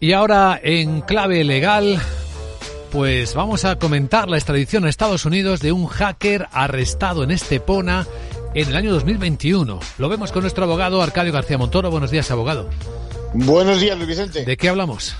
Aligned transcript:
Y 0.00 0.12
ahora 0.12 0.60
en 0.62 1.00
clave 1.00 1.42
legal, 1.42 2.00
pues 2.92 3.34
vamos 3.34 3.64
a 3.64 3.76
comentar 3.76 4.28
la 4.28 4.36
extradición 4.36 4.84
a 4.84 4.88
Estados 4.88 5.24
Unidos 5.24 5.58
de 5.58 5.72
un 5.72 5.86
hacker 5.86 6.46
arrestado 6.52 7.24
en 7.24 7.32
Estepona 7.32 8.06
en 8.54 8.68
el 8.68 8.76
año 8.76 8.92
2021. 8.92 9.80
Lo 9.98 10.08
vemos 10.08 10.30
con 10.30 10.42
nuestro 10.42 10.62
abogado 10.62 11.02
Arcadio 11.02 11.32
García 11.32 11.58
Montoro. 11.58 11.90
Buenos 11.90 12.12
días, 12.12 12.30
abogado. 12.30 12.70
Buenos 13.34 13.80
días, 13.80 13.96
Luis 13.96 14.08
Vicente. 14.08 14.44
¿De 14.44 14.56
qué 14.56 14.68
hablamos? 14.68 15.16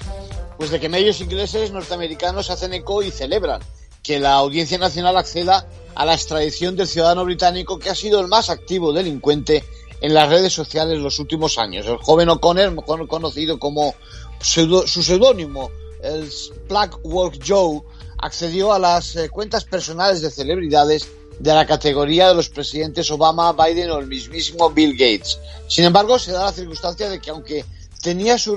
Pues 0.57 0.71
de 0.71 0.79
que 0.79 0.89
medios 0.89 1.21
ingleses 1.21 1.73
norteamericanos 1.73 2.51
hacen 2.51 2.75
eco 2.75 3.03
y 3.03 3.11
celebran 3.11 3.61
que 4.05 4.21
la 4.21 4.35
Audiencia 4.35 4.79
Nacional 4.79 5.17
acceda 5.17 5.67
a 5.97 6.05
la 6.05 6.15
extradición 6.15 6.77
del 6.77 6.87
ciudadano 6.87 7.25
británico 7.25 7.81
que 7.81 7.91
ha 7.91 7.97
sido 7.97 8.21
el 8.21 8.29
más 8.29 8.51
activo 8.51 8.93
delincuente 8.93 9.65
en 10.01 10.15
las 10.15 10.29
redes 10.29 10.53
sociales 10.53 10.99
los 10.99 11.19
últimos 11.19 11.59
años. 11.59 11.87
El 11.87 11.97
joven 11.99 12.29
O'Connor, 12.29 13.09
conocido 13.09 13.59
como 13.59 13.95
su 14.41 15.03
seudónimo, 15.03 15.71
el 16.03 16.31
Blackwork 16.69 17.41
Joe, 17.47 17.83
accedió 18.19 18.73
a 18.73 18.79
las 18.79 19.17
eh, 19.17 19.29
cuentas 19.29 19.65
personales 19.65 20.21
de 20.21 20.31
celebridades 20.31 21.09
de 21.39 21.55
la 21.55 21.67
categoría 21.67 22.29
de 22.29 22.35
los 22.35 22.49
presidentes 22.49 23.11
Obama, 23.11 23.53
Biden 23.53 23.91
o 23.91 23.99
el 23.99 24.07
mismísimo 24.07 24.71
Bill 24.71 24.93
Gates. 24.93 25.39
Sin 25.69 25.85
embargo, 25.85 26.19
se 26.19 26.33
da 26.33 26.47
la 26.47 26.53
circunstancia 26.53 27.09
de 27.09 27.21
que 27.21 27.31
aunque 27.31 27.65
tenía 28.03 28.39
su, 28.39 28.57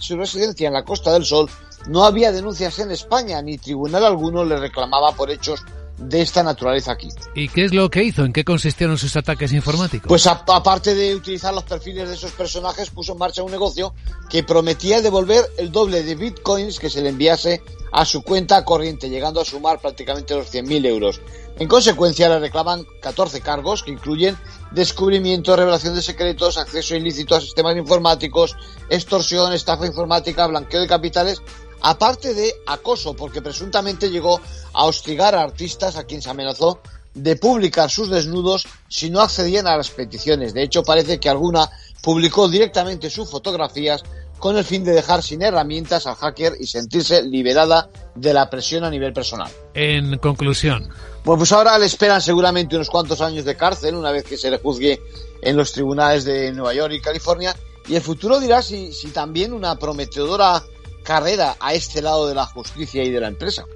su 0.00 0.16
residencia 0.16 0.66
en 0.66 0.74
la 0.74 0.84
Costa 0.84 1.12
del 1.12 1.24
Sol, 1.24 1.50
no 1.86 2.04
había 2.04 2.32
denuncias 2.32 2.78
en 2.78 2.90
España 2.90 3.42
ni 3.42 3.58
tribunal 3.58 4.04
alguno 4.04 4.44
le 4.44 4.56
reclamaba 4.56 5.12
por 5.12 5.30
hechos 5.30 5.60
de 5.98 6.22
esta 6.22 6.42
naturaleza 6.42 6.92
aquí. 6.92 7.08
¿Y 7.34 7.48
qué 7.48 7.64
es 7.64 7.74
lo 7.74 7.88
que 7.90 8.02
hizo? 8.02 8.24
¿En 8.24 8.32
qué 8.32 8.44
consistieron 8.44 8.98
sus 8.98 9.16
ataques 9.16 9.52
informáticos? 9.52 10.08
Pues 10.08 10.26
aparte 10.26 10.94
de 10.94 11.14
utilizar 11.14 11.54
los 11.54 11.64
perfiles 11.64 12.08
de 12.08 12.14
esos 12.14 12.32
personajes, 12.32 12.90
puso 12.90 13.12
en 13.12 13.18
marcha 13.18 13.42
un 13.42 13.50
negocio 13.50 13.94
que 14.28 14.42
prometía 14.42 15.00
devolver 15.00 15.44
el 15.56 15.70
doble 15.70 16.02
de 16.02 16.14
bitcoins 16.14 16.78
que 16.78 16.90
se 16.90 17.02
le 17.02 17.10
enviase 17.10 17.62
a 17.92 18.04
su 18.04 18.22
cuenta 18.22 18.64
corriente, 18.64 19.08
llegando 19.08 19.40
a 19.40 19.44
sumar 19.44 19.80
prácticamente 19.80 20.34
los 20.34 20.52
100.000 20.52 20.86
euros. 20.86 21.20
En 21.56 21.68
consecuencia, 21.68 22.28
le 22.28 22.40
reclaman 22.40 22.84
14 23.00 23.40
cargos 23.40 23.84
que 23.84 23.92
incluyen 23.92 24.36
descubrimiento, 24.72 25.54
revelación 25.54 25.94
de 25.94 26.02
secretos, 26.02 26.58
acceso 26.58 26.96
ilícito 26.96 27.36
a 27.36 27.40
sistemas 27.40 27.76
informáticos, 27.76 28.56
extorsión, 28.90 29.52
estafa 29.52 29.86
informática, 29.86 30.48
blanqueo 30.48 30.80
de 30.80 30.88
capitales 30.88 31.40
aparte 31.84 32.32
de 32.32 32.54
acoso, 32.66 33.14
porque 33.14 33.42
presuntamente 33.42 34.10
llegó 34.10 34.40
a 34.72 34.84
hostigar 34.84 35.34
a 35.34 35.42
artistas 35.42 35.96
a 35.96 36.04
quien 36.04 36.22
se 36.22 36.30
amenazó 36.30 36.80
de 37.12 37.36
publicar 37.36 37.90
sus 37.90 38.08
desnudos 38.10 38.66
si 38.88 39.10
no 39.10 39.20
accedían 39.20 39.66
a 39.66 39.76
las 39.76 39.90
peticiones. 39.90 40.54
De 40.54 40.62
hecho, 40.62 40.82
parece 40.82 41.20
que 41.20 41.28
alguna 41.28 41.68
publicó 42.02 42.48
directamente 42.48 43.10
sus 43.10 43.30
fotografías 43.30 44.02
con 44.38 44.56
el 44.56 44.64
fin 44.64 44.82
de 44.82 44.92
dejar 44.92 45.22
sin 45.22 45.42
herramientas 45.42 46.06
al 46.06 46.16
hacker 46.16 46.54
y 46.58 46.66
sentirse 46.66 47.22
liberada 47.22 47.88
de 48.14 48.32
la 48.32 48.48
presión 48.48 48.82
a 48.84 48.90
nivel 48.90 49.12
personal. 49.12 49.50
En 49.74 50.16
conclusión. 50.18 50.88
Bueno, 51.22 51.38
pues 51.38 51.52
ahora 51.52 51.78
le 51.78 51.86
esperan 51.86 52.20
seguramente 52.20 52.76
unos 52.76 52.88
cuantos 52.88 53.20
años 53.20 53.44
de 53.44 53.56
cárcel 53.56 53.94
una 53.94 54.10
vez 54.10 54.24
que 54.24 54.38
se 54.38 54.50
le 54.50 54.58
juzgue 54.58 55.00
en 55.40 55.56
los 55.56 55.72
tribunales 55.72 56.24
de 56.24 56.50
Nueva 56.52 56.74
York 56.74 56.94
y 56.94 57.00
California. 57.00 57.54
Y 57.86 57.94
el 57.94 58.02
futuro 58.02 58.40
dirá 58.40 58.62
si, 58.62 58.92
si 58.92 59.08
también 59.08 59.52
una 59.52 59.78
prometedora 59.78 60.62
carrera 61.04 61.56
a 61.60 61.74
este 61.74 62.02
lado 62.02 62.26
de 62.26 62.34
la 62.34 62.46
justicia 62.46 63.04
y 63.04 63.10
de 63.10 63.20
la 63.20 63.28
empresa. 63.28 63.66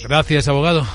Gracias, 0.00 0.48
abogado. 0.48 0.86